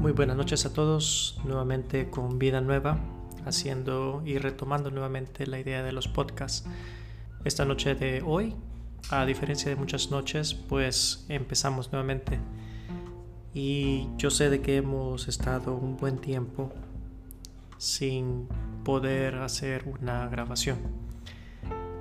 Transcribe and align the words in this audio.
Muy 0.00 0.12
buenas 0.12 0.34
noches 0.34 0.64
a 0.64 0.72
todos, 0.72 1.38
nuevamente 1.44 2.08
con 2.08 2.38
Vida 2.38 2.62
Nueva, 2.62 2.98
haciendo 3.44 4.22
y 4.24 4.38
retomando 4.38 4.90
nuevamente 4.90 5.46
la 5.46 5.60
idea 5.60 5.82
de 5.82 5.92
los 5.92 6.08
podcasts. 6.08 6.66
Esta 7.44 7.66
noche 7.66 7.94
de 7.94 8.22
hoy, 8.24 8.54
a 9.10 9.26
diferencia 9.26 9.68
de 9.68 9.76
muchas 9.76 10.10
noches, 10.10 10.54
pues 10.54 11.26
empezamos 11.28 11.92
nuevamente. 11.92 12.38
Y 13.52 14.08
yo 14.16 14.30
sé 14.30 14.48
de 14.48 14.62
que 14.62 14.78
hemos 14.78 15.28
estado 15.28 15.74
un 15.74 15.98
buen 15.98 16.16
tiempo 16.16 16.72
sin 17.76 18.48
poder 18.84 19.34
hacer 19.34 19.84
una 19.86 20.26
grabación. 20.28 20.78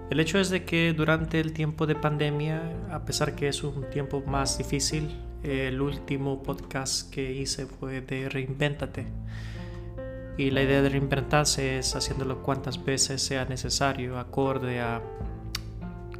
El 0.09 0.21
hecho 0.21 0.39
es 0.39 0.49
de 0.49 0.63
que 0.63 0.93
durante 0.93 1.41
el 1.41 1.51
tiempo 1.51 1.85
de 1.85 1.95
pandemia, 1.95 2.61
a 2.91 3.03
pesar 3.03 3.35
que 3.35 3.49
es 3.49 3.61
un 3.61 3.89
tiempo 3.89 4.23
más 4.25 4.57
difícil, 4.57 5.09
el 5.43 5.81
último 5.81 6.43
podcast 6.43 7.09
que 7.09 7.31
hice 7.31 7.65
fue 7.65 8.01
de 8.01 8.29
Reinvéntate. 8.29 9.07
Y 10.37 10.51
la 10.51 10.63
idea 10.63 10.81
de 10.81 10.89
reinventarse 10.89 11.79
es 11.79 11.95
haciéndolo 11.95 12.43
cuantas 12.43 12.83
veces 12.83 13.21
sea 13.21 13.43
necesario, 13.45 14.17
acorde 14.17 14.79
a 14.79 15.01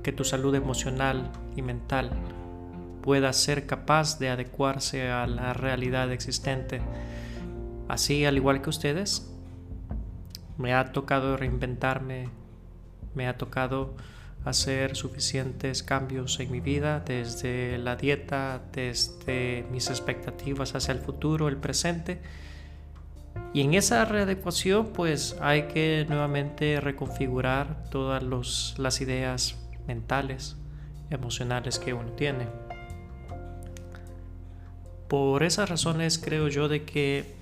que 0.04 0.12
tu 0.12 0.26
salud 0.26 0.54
emocional 0.56 1.32
y 1.56 1.62
mental 1.62 2.12
pueda 3.02 3.32
ser 3.32 3.66
capaz 3.66 4.20
de 4.20 4.30
adecuarse 4.30 5.10
a 5.10 5.26
la 5.26 5.54
realidad 5.54 6.12
existente. 6.12 6.82
Así, 7.88 8.26
al 8.26 8.36
igual 8.36 8.62
que 8.62 8.70
ustedes, 8.70 9.34
me 10.58 10.74
ha 10.74 10.92
tocado 10.92 11.38
reinventarme, 11.38 12.30
me 13.16 13.28
ha 13.28 13.38
tocado 13.38 13.96
hacer 14.46 14.96
suficientes 14.96 15.84
cambios 15.84 16.40
en 16.40 16.52
mi 16.52 16.60
vida, 16.60 17.02
desde 17.02 17.78
la 17.78 17.96
dieta, 17.96 18.62
desde 18.72 19.66
mis 19.72 19.90
expectativas 19.90 20.76
hacia 20.76 20.94
el 20.94 21.00
futuro, 21.00 21.48
el 21.48 21.58
presente. 21.58 22.20
Y 23.54 23.62
en 23.62 23.74
esa 23.74 24.06
readecuación 24.06 24.94
pues 24.94 25.36
hay 25.42 25.64
que 25.64 26.06
nuevamente 26.08 26.80
reconfigurar 26.80 27.84
todas 27.90 28.76
las 28.78 29.02
ideas 29.02 29.58
mentales, 29.88 30.56
emocionales 31.10 31.80
que 31.80 31.94
uno 31.94 32.12
tiene. 32.12 32.48
Por 35.08 35.44
esas 35.44 35.70
razones 35.70 36.20
creo 36.20 36.48
yo 36.48 36.68
de 36.68 36.84
que 36.84 37.34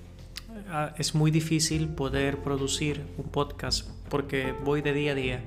ah, 0.70 0.94
es 0.96 1.14
muy 1.14 1.30
difícil 1.30 1.88
poder 1.88 2.38
producir 2.38 3.04
un 3.18 3.26
podcast 3.26 3.86
porque 4.08 4.54
voy 4.64 4.80
de 4.80 4.94
día 4.94 5.12
a 5.12 5.14
día 5.14 5.40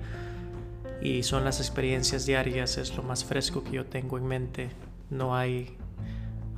y 1.02 1.24
son 1.24 1.44
las 1.44 1.60
experiencias 1.60 2.26
diarias, 2.26 2.78
es 2.78 2.96
lo 2.96 3.02
más 3.02 3.26
fresco 3.26 3.64
que 3.64 3.72
yo 3.72 3.86
tengo 3.86 4.18
en 4.18 4.28
mente. 4.28 4.70
No 5.10 5.36
hay 5.36 5.76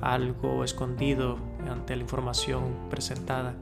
algo 0.00 0.64
escondido 0.64 1.38
ante 1.68 1.96
la 1.96 2.02
información 2.02 2.90
presentada. 2.90 3.54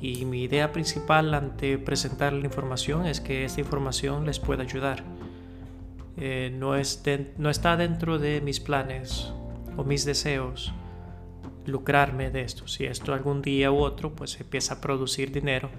Y 0.00 0.24
mi 0.24 0.42
idea 0.42 0.72
principal 0.72 1.32
ante 1.32 1.78
presentar 1.78 2.32
la 2.32 2.44
información 2.44 3.06
es 3.06 3.20
que 3.20 3.44
esta 3.44 3.60
información 3.60 4.26
les 4.26 4.40
pueda 4.40 4.64
ayudar. 4.64 5.04
Eh, 6.16 6.52
no, 6.52 6.72
no 7.38 7.50
está 7.50 7.76
dentro 7.76 8.18
de 8.18 8.40
mis 8.40 8.58
planes 8.58 9.32
o 9.76 9.84
mis 9.84 10.04
deseos 10.04 10.72
lucrarme 11.66 12.30
de 12.30 12.42
esto. 12.42 12.66
Si 12.66 12.84
esto 12.84 13.14
algún 13.14 13.42
día 13.42 13.70
u 13.70 13.78
otro 13.78 14.12
pues 14.12 14.40
empieza 14.40 14.74
a 14.74 14.80
producir 14.80 15.30
dinero, 15.30 15.70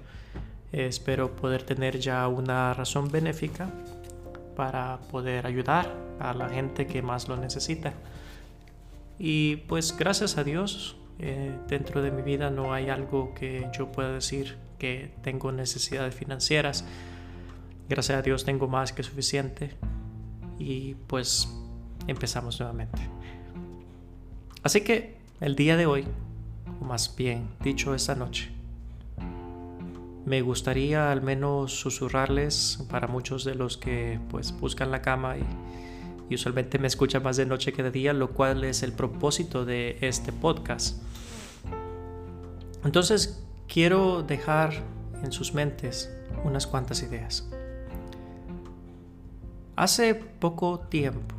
espero 0.70 1.36
poder 1.36 1.64
tener 1.64 1.98
ya 1.98 2.26
una 2.28 2.72
razón 2.72 3.10
benéfica 3.10 3.70
para 4.62 5.00
poder 5.10 5.44
ayudar 5.44 5.92
a 6.20 6.32
la 6.34 6.48
gente 6.48 6.86
que 6.86 7.02
más 7.02 7.26
lo 7.26 7.36
necesita. 7.36 7.94
Y 9.18 9.56
pues 9.56 9.96
gracias 9.96 10.38
a 10.38 10.44
Dios, 10.44 10.96
eh, 11.18 11.58
dentro 11.66 12.00
de 12.00 12.12
mi 12.12 12.22
vida 12.22 12.48
no 12.48 12.72
hay 12.72 12.88
algo 12.88 13.34
que 13.34 13.68
yo 13.76 13.90
pueda 13.90 14.12
decir 14.12 14.56
que 14.78 15.10
tengo 15.22 15.50
necesidades 15.50 16.14
financieras. 16.14 16.84
Gracias 17.88 18.16
a 18.16 18.22
Dios 18.22 18.44
tengo 18.44 18.68
más 18.68 18.92
que 18.92 19.02
suficiente. 19.02 19.74
Y 20.60 20.94
pues 21.08 21.52
empezamos 22.06 22.60
nuevamente. 22.60 23.02
Así 24.62 24.82
que 24.82 25.16
el 25.40 25.56
día 25.56 25.76
de 25.76 25.86
hoy, 25.86 26.04
o 26.80 26.84
más 26.84 27.16
bien 27.16 27.48
dicho 27.64 27.96
esta 27.96 28.14
noche, 28.14 28.51
me 30.24 30.40
gustaría 30.40 31.10
al 31.10 31.22
menos 31.22 31.72
susurrarles 31.80 32.84
para 32.90 33.08
muchos 33.08 33.44
de 33.44 33.54
los 33.54 33.76
que 33.76 34.20
pues 34.30 34.52
buscan 34.58 34.90
la 34.90 35.02
cama 35.02 35.36
y, 35.38 35.44
usualmente 36.34 36.78
me 36.78 36.86
escuchan 36.86 37.22
más 37.22 37.36
de 37.36 37.44
noche 37.44 37.74
que 37.74 37.82
de 37.82 37.90
día, 37.90 38.14
lo 38.14 38.30
cual 38.30 38.64
es 38.64 38.82
el 38.82 38.94
propósito 38.94 39.66
de 39.66 39.98
este 40.00 40.32
podcast. 40.32 40.96
Entonces 42.84 43.44
quiero 43.68 44.22
dejar 44.22 44.72
en 45.22 45.30
sus 45.30 45.52
mentes 45.52 46.10
unas 46.42 46.66
cuantas 46.66 47.02
ideas. 47.02 47.46
Hace 49.76 50.14
poco 50.14 50.80
tiempo, 50.80 51.34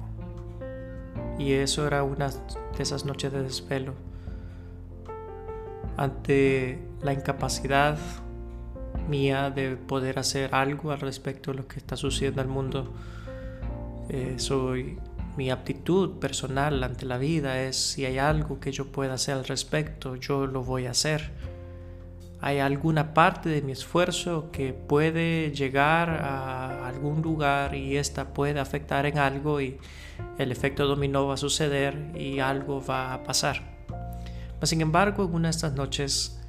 y 1.40 1.54
eso 1.54 1.88
era 1.88 2.04
una 2.04 2.30
de 2.30 2.84
esas 2.84 3.04
noches 3.04 3.34
de 3.34 3.42
desvelo, 3.42 3.96
ante 5.98 6.80
la 7.02 7.14
incapacidad 7.14 7.98
mía 9.10 9.50
de 9.50 9.76
poder 9.76 10.20
hacer 10.20 10.54
algo 10.54 10.92
al 10.92 11.00
respecto 11.00 11.52
de 11.52 11.58
lo 11.58 11.68
que 11.68 11.80
está 11.80 11.96
sucediendo 11.96 12.42
al 12.42 12.48
mundo. 12.48 12.94
Eh, 14.10 14.36
soy 14.38 14.98
mi 15.36 15.50
aptitud 15.50 16.20
personal 16.20 16.84
ante 16.84 17.06
la 17.06 17.18
vida 17.18 17.62
es 17.62 17.76
si 17.76 18.06
hay 18.06 18.20
algo 18.20 18.60
que 18.60 18.72
yo 18.72 18.92
pueda 18.92 19.16
hacer 19.16 19.36
al 19.36 19.46
respecto, 19.46 20.16
yo 20.16 20.46
lo 20.46 20.64
voy 20.64 20.86
a 20.86 20.92
hacer. 20.92 21.32
Hay 22.40 22.60
alguna 22.60 23.14
parte 23.14 23.50
de 23.50 23.62
mi 23.62 23.72
esfuerzo 23.72 24.52
que 24.52 24.74
puede 24.74 25.52
llegar 25.52 26.10
a 26.10 26.88
algún 26.88 27.22
lugar 27.22 27.74
y 27.74 27.98
esta 27.98 28.34
puede 28.34 28.60
afectar 28.60 29.06
en 29.06 29.18
algo 29.18 29.62
y 29.62 29.78
el 30.38 30.52
efecto 30.52 30.86
dominó 30.86 31.26
va 31.26 31.36
a 31.36 31.38
suceder 31.38 32.12
y 32.16 32.40
algo 32.40 32.84
va 32.86 33.14
a 33.14 33.24
pasar. 33.24 33.62
sin 34.64 34.82
embargo, 34.82 35.26
en 35.26 35.34
una 35.34 35.48
de 35.48 35.52
estas 35.52 35.74
noches 35.74 36.43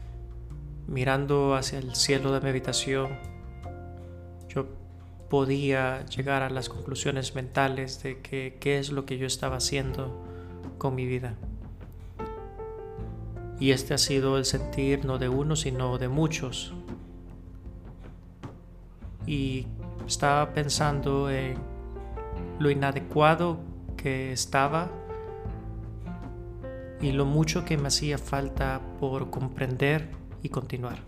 mirando 0.87 1.55
hacia 1.55 1.78
el 1.78 1.95
cielo 1.95 2.33
de 2.33 2.41
mi 2.41 2.49
habitación, 2.50 3.19
yo 4.49 4.67
podía 5.28 6.05
llegar 6.06 6.43
a 6.43 6.50
las 6.50 6.69
conclusiones 6.69 7.34
mentales 7.34 8.03
de 8.03 8.21
que 8.21 8.59
qué 8.61 8.78
es 8.78 8.91
lo 8.93 9.05
que 9.06 9.19
yo 9.19 9.27
estaba 9.27 9.56
haciendo 9.56 10.25
con 10.78 10.95
mi 10.95 11.06
vida. 11.06 11.34
Y 13.59 13.71
este 13.71 13.95
ha 13.95 13.99
sido 13.99 14.37
el 14.37 14.45
sentir 14.45 15.05
no 15.05 15.19
de 15.19 15.28
uno, 15.28 15.56
sino 15.56 15.99
de 15.99 16.09
muchos. 16.09 16.75
Y 19.27 19.66
estaba 20.06 20.53
pensando 20.53 21.31
en 21.31 21.56
lo 22.59 22.71
inadecuado 22.71 23.59
que 23.97 24.33
estaba 24.33 24.91
y 27.01 27.12
lo 27.12 27.25
mucho 27.25 27.65
que 27.65 27.77
me 27.77 27.89
hacía 27.89 28.19
falta 28.19 28.81
por 29.01 29.31
comprender 29.31 30.11
y 30.44 30.50
continuar. 30.50 30.99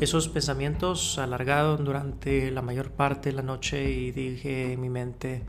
Esos 0.00 0.28
pensamientos 0.28 1.18
alargaron 1.18 1.84
durante 1.84 2.52
la 2.52 2.62
mayor 2.62 2.92
parte 2.92 3.30
de 3.30 3.36
la 3.36 3.42
noche 3.42 3.90
y 3.90 4.12
dije 4.12 4.72
en 4.72 4.80
mi 4.80 4.88
mente 4.88 5.42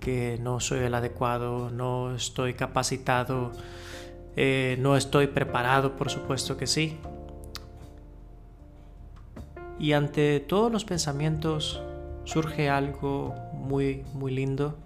que 0.00 0.38
no 0.40 0.60
soy 0.60 0.80
el 0.80 0.94
adecuado, 0.94 1.70
no 1.70 2.14
estoy 2.14 2.52
capacitado, 2.52 3.52
eh, 4.36 4.76
no 4.80 4.96
estoy 4.98 5.28
preparado, 5.28 5.96
por 5.96 6.10
supuesto 6.10 6.58
que 6.58 6.66
sí. 6.66 6.98
Y 9.78 9.94
ante 9.94 10.40
todos 10.40 10.70
los 10.70 10.84
pensamientos 10.84 11.82
surge 12.24 12.68
algo 12.68 13.34
muy, 13.54 14.04
muy 14.12 14.32
lindo 14.32 14.76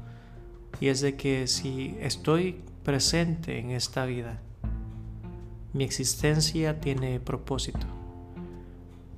y 0.81 0.87
es 0.87 1.01
de 1.01 1.17
que 1.17 1.49
si 1.49 1.97
estoy 2.01 2.61
presente 2.85 3.59
en 3.59 3.73
esta 3.73 4.07
vida, 4.07 4.41
mi 5.75 5.83
existencia 5.83 6.81
tiene 6.81 7.19
propósito. 7.19 7.85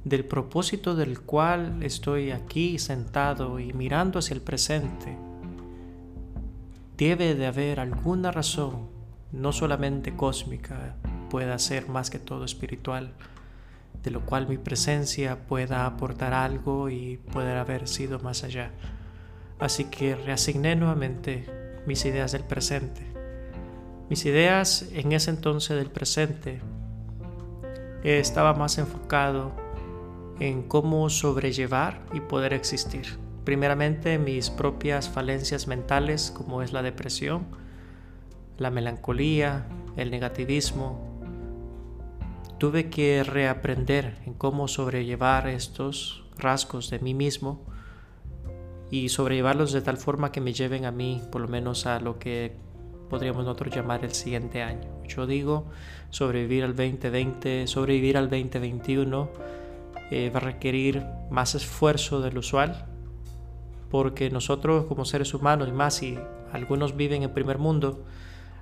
Del 0.04 0.24
propósito 0.24 0.94
del 0.96 1.20
cual 1.20 1.82
estoy 1.82 2.30
aquí 2.30 2.78
sentado 2.78 3.60
y 3.60 3.74
mirando 3.74 4.18
hacia 4.18 4.32
el 4.32 4.40
presente, 4.40 5.18
debe 6.96 7.34
de 7.34 7.46
haber 7.46 7.78
alguna 7.78 8.32
razón, 8.32 8.88
no 9.32 9.52
solamente 9.52 10.16
cósmica, 10.16 10.96
pueda 11.28 11.58
ser 11.58 11.90
más 11.90 12.08
que 12.08 12.18
todo 12.18 12.46
espiritual, 12.46 13.12
de 14.02 14.10
lo 14.10 14.24
cual 14.24 14.48
mi 14.48 14.56
presencia 14.56 15.46
pueda 15.46 15.84
aportar 15.84 16.32
algo 16.32 16.88
y 16.88 17.18
poder 17.18 17.58
haber 17.58 17.86
sido 17.86 18.18
más 18.20 18.44
allá. 18.44 18.70
Así 19.58 19.84
que 19.84 20.14
reasigné 20.16 20.74
nuevamente 20.74 21.44
mis 21.86 22.02
ideas 22.06 22.32
del 22.32 22.44
presente 22.44 23.15
mis 24.08 24.24
ideas 24.24 24.88
en 24.92 25.12
ese 25.12 25.30
entonces 25.30 25.76
del 25.76 25.90
presente 25.90 26.60
estaba 28.02 28.54
más 28.54 28.78
enfocado 28.78 29.52
en 30.38 30.62
cómo 30.62 31.08
sobrellevar 31.10 32.04
y 32.12 32.20
poder 32.20 32.52
existir. 32.52 33.18
Primeramente 33.44 34.18
mis 34.18 34.50
propias 34.50 35.08
falencias 35.08 35.66
mentales 35.66 36.30
como 36.30 36.62
es 36.62 36.72
la 36.72 36.82
depresión, 36.82 37.46
la 38.58 38.70
melancolía, 38.70 39.66
el 39.96 40.10
negativismo, 40.10 41.16
tuve 42.58 42.90
que 42.90 43.22
reaprender 43.22 44.18
en 44.24 44.34
cómo 44.34 44.68
sobrellevar 44.68 45.48
estos 45.48 46.24
rasgos 46.38 46.90
de 46.90 46.98
mí 47.00 47.12
mismo 47.12 47.64
y 48.90 49.08
sobrellevarlos 49.08 49.72
de 49.72 49.82
tal 49.82 49.96
forma 49.96 50.32
que 50.32 50.40
me 50.40 50.52
lleven 50.52 50.84
a 50.84 50.92
mí, 50.92 51.22
por 51.30 51.40
lo 51.40 51.48
menos 51.48 51.86
a 51.86 52.00
lo 52.00 52.18
que 52.18 52.56
podríamos 53.08 53.44
nosotros 53.44 53.74
llamar 53.74 54.04
el 54.04 54.12
siguiente 54.12 54.62
año. 54.62 54.88
Yo 55.06 55.26
digo, 55.26 55.66
sobrevivir 56.10 56.64
al 56.64 56.76
2020, 56.76 57.66
sobrevivir 57.66 58.16
al 58.16 58.28
2021 58.28 59.28
eh, 60.10 60.30
va 60.30 60.38
a 60.38 60.42
requerir 60.42 61.04
más 61.30 61.54
esfuerzo 61.54 62.20
del 62.20 62.38
usual, 62.38 62.86
porque 63.90 64.30
nosotros 64.30 64.86
como 64.86 65.04
seres 65.04 65.34
humanos, 65.34 65.68
y 65.68 65.72
más 65.72 65.94
si 65.94 66.18
algunos 66.52 66.96
viven 66.96 67.22
en 67.22 67.32
primer 67.32 67.58
mundo, 67.58 68.04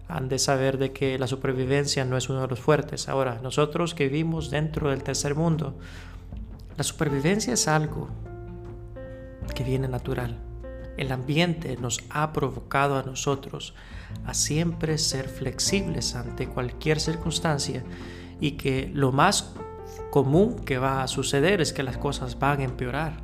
han 0.08 0.28
de 0.28 0.38
saber 0.38 0.78
de 0.78 0.92
que 0.92 1.18
la 1.18 1.26
supervivencia 1.26 2.04
no 2.04 2.16
es 2.16 2.28
uno 2.28 2.42
de 2.42 2.48
los 2.48 2.60
fuertes. 2.60 3.08
Ahora, 3.08 3.40
nosotros 3.42 3.94
que 3.94 4.08
vivimos 4.08 4.50
dentro 4.50 4.90
del 4.90 5.02
tercer 5.02 5.34
mundo, 5.34 5.74
la 6.76 6.84
supervivencia 6.84 7.54
es 7.54 7.68
algo 7.68 8.08
que 9.54 9.64
viene 9.64 9.88
natural. 9.88 10.36
El 10.96 11.12
ambiente 11.12 11.76
nos 11.80 12.00
ha 12.10 12.32
provocado 12.32 12.96
a 12.96 13.02
nosotros 13.02 13.74
a 14.24 14.34
siempre 14.34 14.98
ser 14.98 15.28
flexibles 15.28 16.14
ante 16.14 16.48
cualquier 16.48 17.00
circunstancia 17.00 17.82
y 18.40 18.52
que 18.52 18.90
lo 18.94 19.12
más 19.12 19.54
común 20.10 20.64
que 20.64 20.78
va 20.78 21.02
a 21.02 21.08
suceder 21.08 21.60
es 21.60 21.72
que 21.72 21.82
las 21.82 21.98
cosas 21.98 22.38
van 22.38 22.60
a 22.60 22.64
empeorar. 22.64 23.22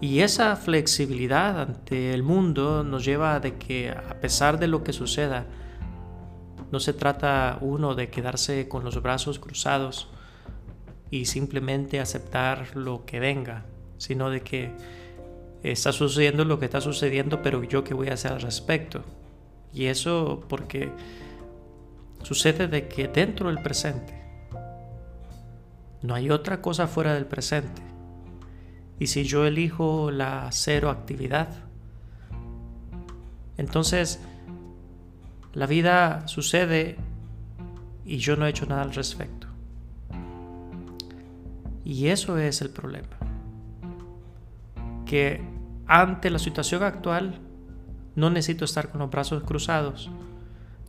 Y 0.00 0.20
esa 0.20 0.56
flexibilidad 0.56 1.60
ante 1.60 2.12
el 2.12 2.22
mundo 2.22 2.84
nos 2.84 3.04
lleva 3.04 3.34
a 3.34 3.40
de 3.40 3.56
que 3.56 3.90
a 3.90 4.20
pesar 4.20 4.58
de 4.58 4.66
lo 4.66 4.84
que 4.84 4.92
suceda, 4.92 5.46
no 6.70 6.80
se 6.80 6.92
trata 6.92 7.58
uno 7.60 7.94
de 7.94 8.10
quedarse 8.10 8.68
con 8.68 8.84
los 8.84 9.00
brazos 9.00 9.38
cruzados 9.38 10.10
y 11.10 11.26
simplemente 11.26 12.00
aceptar 12.00 12.76
lo 12.76 13.04
que 13.06 13.20
venga, 13.20 13.64
sino 13.96 14.28
de 14.28 14.42
que 14.42 14.72
está 15.72 15.92
sucediendo 15.92 16.44
lo 16.44 16.58
que 16.58 16.66
está 16.66 16.80
sucediendo, 16.80 17.42
pero 17.42 17.62
yo 17.64 17.84
qué 17.84 17.94
voy 17.94 18.08
a 18.08 18.14
hacer 18.14 18.32
al 18.32 18.40
respecto. 18.40 19.02
Y 19.72 19.86
eso 19.86 20.44
porque 20.48 20.90
sucede 22.22 22.68
de 22.68 22.88
que 22.88 23.08
dentro 23.08 23.48
del 23.48 23.62
presente 23.62 24.14
no 26.02 26.14
hay 26.14 26.30
otra 26.30 26.60
cosa 26.60 26.86
fuera 26.86 27.14
del 27.14 27.26
presente. 27.26 27.82
Y 28.98 29.08
si 29.08 29.24
yo 29.24 29.46
elijo 29.46 30.10
la 30.10 30.48
cero 30.52 30.90
actividad, 30.90 31.48
entonces 33.58 34.20
la 35.52 35.66
vida 35.66 36.26
sucede 36.28 36.96
y 38.04 38.18
yo 38.18 38.36
no 38.36 38.46
he 38.46 38.50
hecho 38.50 38.66
nada 38.66 38.82
al 38.82 38.94
respecto. 38.94 39.46
Y 41.84 42.08
eso 42.08 42.38
es 42.38 42.60
el 42.62 42.70
problema. 42.70 43.16
Que 45.04 45.55
ante 45.86 46.30
la 46.30 46.38
situación 46.38 46.82
actual 46.82 47.40
no 48.14 48.30
necesito 48.30 48.64
estar 48.64 48.90
con 48.90 49.00
los 49.00 49.10
brazos 49.10 49.42
cruzados. 49.44 50.10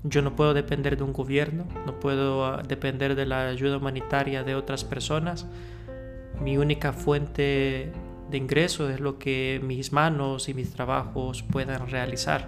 Yo 0.03 0.21
no 0.21 0.35
puedo 0.35 0.53
depender 0.53 0.95
de 0.97 1.03
un 1.03 1.13
gobierno, 1.13 1.65
no 1.85 1.99
puedo 1.99 2.45
ah, 2.45 2.63
depender 2.65 3.15
de 3.15 3.25
la 3.25 3.47
ayuda 3.47 3.77
humanitaria 3.77 4.43
de 4.43 4.55
otras 4.55 4.83
personas. 4.83 5.45
Mi 6.41 6.57
única 6.57 6.93
fuente 6.93 7.91
de 8.29 8.37
ingreso 8.37 8.89
es 8.89 8.99
lo 8.99 9.19
que 9.19 9.59
mis 9.63 9.91
manos 9.91 10.49
y 10.49 10.53
mis 10.53 10.71
trabajos 10.71 11.43
puedan 11.43 11.89
realizar. 11.89 12.47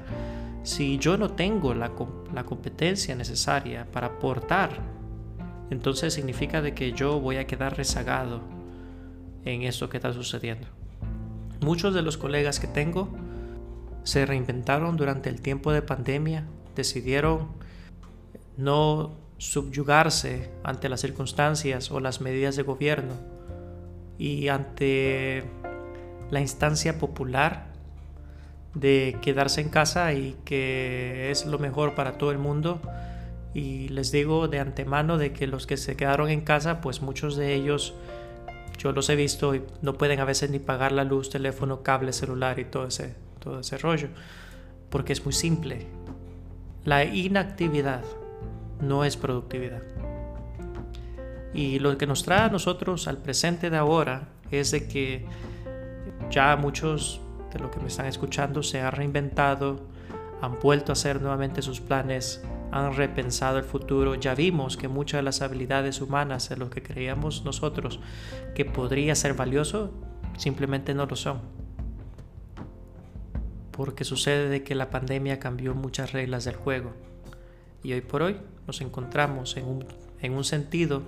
Si 0.63 0.97
yo 0.97 1.17
no 1.17 1.31
tengo 1.31 1.73
la, 1.73 1.89
competencia 2.45 3.15
necesaria 3.15 3.85
para 3.91 4.07
aportar, 4.07 4.69
entonces 5.69 6.13
significa 6.13 6.61
de 6.61 6.73
que 6.73 6.91
yo 6.93 7.19
voy 7.19 7.37
a 7.37 7.47
quedar 7.47 7.77
rezagado 7.77 8.41
en 9.45 9.63
esto 9.63 9.89
que 9.89 9.97
está 9.97 10.13
sucediendo. 10.13 10.78
Muchos 11.61 11.93
de 11.93 12.01
los 12.01 12.17
colegas 12.17 12.59
que 12.59 12.67
tengo 12.67 13.09
se 14.03 14.25
reinventaron 14.25 14.97
durante 14.97 15.29
el 15.29 15.41
tiempo 15.41 15.71
de 15.71 15.81
pandemia, 15.81 16.45
decidieron 16.75 17.49
no 18.57 19.17
subyugarse 19.37 20.51
ante 20.63 20.89
las 20.89 21.01
circunstancias 21.01 21.91
o 21.91 21.99
las 21.99 22.21
medidas 22.21 22.55
de 22.55 22.63
gobierno 22.63 23.13
y 24.17 24.49
ante 24.49 25.43
la 26.29 26.41
instancia 26.41 26.99
popular 26.99 27.67
de 28.73 29.17
quedarse 29.21 29.61
en 29.61 29.69
casa 29.69 30.13
y 30.13 30.35
que 30.45 31.31
es 31.31 31.45
lo 31.45 31.57
mejor 31.57 31.95
para 31.95 32.17
todo 32.17 32.31
el 32.31 32.37
mundo. 32.37 32.81
Y 33.53 33.87
les 33.89 34.11
digo 34.11 34.47
de 34.47 34.59
antemano 34.59 35.17
de 35.17 35.33
que 35.33 35.47
los 35.47 35.65
que 35.65 35.77
se 35.77 35.95
quedaron 35.95 36.29
en 36.29 36.41
casa, 36.41 36.81
pues 36.81 37.01
muchos 37.01 37.35
de 37.35 37.55
ellos, 37.55 37.95
yo 38.79 38.93
los 38.93 39.09
he 39.09 39.15
visto 39.15 39.53
y 39.53 39.61
no 39.81 39.93
pueden 39.93 40.21
a 40.21 40.25
veces 40.25 40.49
ni 40.49 40.57
pagar 40.57 40.93
la 40.93 41.03
luz, 41.03 41.29
teléfono, 41.29 41.83
cable, 41.83 42.13
celular 42.13 42.59
y 42.59 42.65
todo 42.65 42.87
ese, 42.87 43.13
todo 43.39 43.59
ese 43.59 43.77
rollo. 43.77 44.07
Porque 44.89 45.13
es 45.13 45.23
muy 45.25 45.33
simple. 45.33 45.85
La 46.85 47.03
inactividad 47.03 48.03
no 48.81 49.03
es 49.03 49.17
productividad. 49.17 49.83
Y 51.53 51.79
lo 51.79 51.97
que 51.97 52.07
nos 52.07 52.23
trae 52.23 52.43
a 52.43 52.49
nosotros 52.49 53.07
al 53.09 53.17
presente 53.17 53.69
de 53.69 53.75
ahora 53.75 54.29
es 54.49 54.71
de 54.71 54.87
que 54.87 55.25
ya 56.31 56.55
muchos 56.55 57.19
de 57.51 57.59
lo 57.59 57.69
que 57.71 57.79
me 57.79 57.87
están 57.87 58.05
escuchando 58.05 58.63
se 58.63 58.79
ha 58.79 58.91
reinventado, 58.91 59.81
han 60.41 60.57
vuelto 60.59 60.91
a 60.91 60.93
hacer 60.93 61.21
nuevamente 61.21 61.61
sus 61.61 61.81
planes, 61.81 62.41
han 62.71 62.95
repensado 62.95 63.57
el 63.57 63.63
futuro. 63.63 64.15
Ya 64.15 64.35
vimos 64.35 64.77
que 64.77 64.87
muchas 64.87 65.19
de 65.19 65.23
las 65.23 65.41
habilidades 65.41 66.01
humanas 66.01 66.51
en 66.51 66.59
lo 66.59 66.69
que 66.69 66.83
creíamos 66.83 67.45
nosotros 67.45 67.99
que 68.55 68.65
podría 68.65 69.15
ser 69.15 69.33
valioso, 69.33 69.91
simplemente 70.37 70.93
no 70.93 71.05
lo 71.05 71.15
son. 71.15 71.41
Porque 73.71 74.03
sucede 74.03 74.49
de 74.49 74.63
que 74.63 74.75
la 74.75 74.89
pandemia 74.89 75.39
cambió 75.39 75.73
muchas 75.73 76.11
reglas 76.11 76.45
del 76.45 76.55
juego. 76.55 76.93
Y 77.83 77.93
hoy 77.93 78.01
por 78.01 78.21
hoy 78.21 78.37
nos 78.67 78.81
encontramos 78.81 79.55
en 79.57 79.65
un, 79.65 79.85
en 80.21 80.33
un 80.33 80.43
sentido 80.43 81.01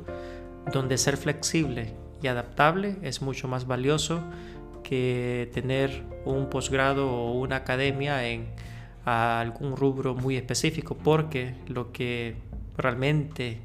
donde 0.72 0.98
ser 0.98 1.18
flexible 1.18 1.94
y 2.22 2.28
adaptable 2.28 2.98
es 3.02 3.22
mucho 3.22 3.48
más 3.48 3.66
valioso 3.68 4.22
que 4.84 5.50
tener 5.54 6.04
un 6.26 6.50
posgrado 6.50 7.12
o 7.12 7.40
una 7.40 7.58
academia 7.58 8.28
en 8.28 8.48
algún 9.06 9.76
rubro 9.76 10.16
muy 10.16 10.38
específico, 10.38 10.98
porque 10.98 11.56
lo 11.68 11.92
que 11.92 12.36
realmente 12.78 13.62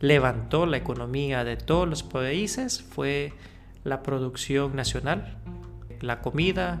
levantó 0.00 0.66
la 0.66 0.76
economía 0.76 1.44
de 1.44 1.56
todos 1.56 1.88
los 1.88 2.02
países 2.02 2.82
fue 2.82 3.32
la 3.84 4.02
producción 4.02 4.76
nacional, 4.76 5.38
la 6.00 6.20
comida, 6.20 6.80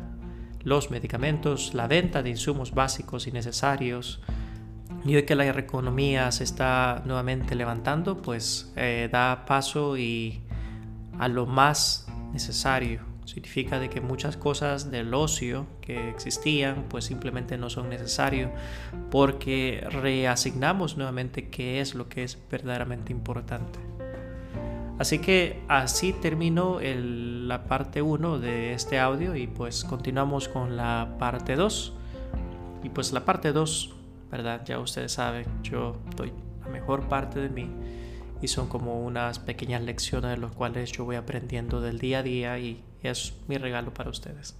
los 0.62 0.90
medicamentos, 0.90 1.74
la 1.74 1.86
venta 1.86 2.22
de 2.22 2.30
insumos 2.30 2.72
básicos 2.72 3.26
y 3.26 3.32
necesarios. 3.32 4.20
Y 5.04 5.16
hoy 5.16 5.24
que 5.24 5.34
la 5.34 5.46
economía 5.46 6.32
se 6.32 6.44
está 6.44 7.02
nuevamente 7.04 7.54
levantando, 7.54 8.22
pues 8.22 8.72
eh, 8.76 9.08
da 9.12 9.44
paso 9.46 9.98
y 9.98 10.42
a 11.18 11.28
lo 11.28 11.46
más 11.46 12.06
necesario. 12.32 13.13
Significa 13.24 13.78
de 13.78 13.88
que 13.88 14.00
muchas 14.00 14.36
cosas 14.36 14.90
del 14.90 15.14
ocio 15.14 15.66
que 15.80 16.10
existían 16.10 16.84
pues 16.88 17.06
simplemente 17.06 17.56
no 17.56 17.70
son 17.70 17.88
necesarios 17.88 18.50
porque 19.10 19.86
reasignamos 19.90 20.96
nuevamente 20.96 21.48
qué 21.48 21.80
es 21.80 21.94
lo 21.94 22.08
que 22.08 22.24
es 22.24 22.38
verdaderamente 22.50 23.12
importante. 23.12 23.78
Así 24.98 25.18
que 25.18 25.60
así 25.68 26.12
terminó 26.12 26.78
la 26.80 27.64
parte 27.64 28.00
1 28.00 28.38
de 28.38 28.74
este 28.74 29.00
audio 29.00 29.34
y 29.34 29.48
pues 29.48 29.84
continuamos 29.84 30.48
con 30.48 30.76
la 30.76 31.16
parte 31.18 31.56
2. 31.56 31.92
Y 32.84 32.90
pues 32.90 33.12
la 33.12 33.24
parte 33.24 33.52
2, 33.52 33.92
¿verdad? 34.30 34.62
Ya 34.64 34.78
ustedes 34.78 35.12
saben, 35.12 35.46
yo 35.62 35.96
doy 36.16 36.32
la 36.62 36.68
mejor 36.68 37.08
parte 37.08 37.40
de 37.40 37.48
mí 37.48 37.68
y 38.40 38.48
son 38.48 38.68
como 38.68 39.02
unas 39.02 39.38
pequeñas 39.38 39.82
lecciones 39.82 40.30
de 40.30 40.36
las 40.36 40.52
cuales 40.52 40.92
yo 40.92 41.04
voy 41.04 41.16
aprendiendo 41.16 41.80
del 41.80 41.98
día 41.98 42.18
a 42.18 42.22
día 42.22 42.58
y 42.58 42.84
es 43.10 43.34
mi 43.48 43.56
regalo 43.58 43.92
para 43.92 44.10
ustedes. 44.10 44.56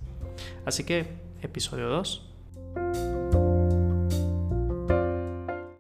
Así 0.64 0.84
que, 0.84 1.06
episodio 1.42 1.88
2, 1.88 2.33